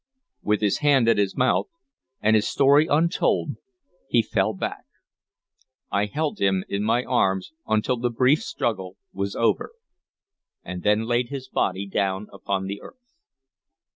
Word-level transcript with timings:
With 0.41 0.61
his 0.61 0.79
hand 0.79 1.07
at 1.07 1.19
his 1.19 1.37
mouth, 1.37 1.67
and 2.21 2.35
his 2.35 2.49
story 2.49 2.87
untold, 2.87 3.51
he 4.09 4.23
fell 4.23 4.51
back. 4.51 4.85
I 5.91 6.07
held 6.07 6.39
him 6.39 6.63
in 6.67 6.81
my 6.81 7.03
arms 7.03 7.51
until 7.67 7.97
the 7.97 8.09
brief 8.09 8.41
struggle 8.41 8.97
was 9.13 9.35
over, 9.35 9.73
and 10.63 10.81
then 10.81 11.03
laid 11.05 11.29
his 11.29 11.47
body 11.49 11.85
down 11.87 12.29
upon 12.33 12.65
the 12.65 12.81
earth. 12.81 12.97